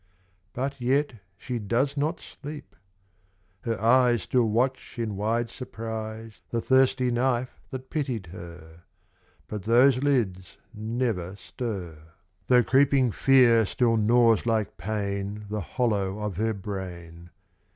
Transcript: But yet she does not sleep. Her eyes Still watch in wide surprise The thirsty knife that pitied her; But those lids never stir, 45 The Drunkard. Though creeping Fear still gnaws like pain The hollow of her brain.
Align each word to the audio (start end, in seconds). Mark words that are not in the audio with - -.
But 0.53 0.81
yet 0.81 1.13
she 1.37 1.59
does 1.59 1.95
not 1.95 2.19
sleep. 2.19 2.75
Her 3.61 3.79
eyes 3.79 4.23
Still 4.23 4.47
watch 4.49 4.97
in 4.97 5.15
wide 5.15 5.51
surprise 5.51 6.41
The 6.49 6.59
thirsty 6.59 7.11
knife 7.11 7.61
that 7.69 7.91
pitied 7.91 8.25
her; 8.33 8.81
But 9.47 9.61
those 9.65 10.01
lids 10.01 10.57
never 10.73 11.35
stir, 11.35 11.67
45 11.67 11.85
The 11.85 11.93
Drunkard. 11.93 12.03
Though 12.47 12.63
creeping 12.71 13.11
Fear 13.11 13.65
still 13.67 13.95
gnaws 13.97 14.47
like 14.47 14.75
pain 14.77 15.45
The 15.49 15.61
hollow 15.61 16.17
of 16.17 16.37
her 16.37 16.55
brain. 16.55 17.29